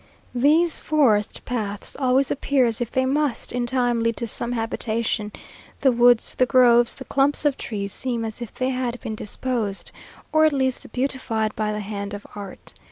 [0.33, 5.31] These forest paths always appear as if they must, in time, lead to some habitation;
[5.81, 9.91] the woods, the groves, the clumps of trees, seem as if they had been disposed,
[10.33, 12.73] or at least beautified by the hand of art.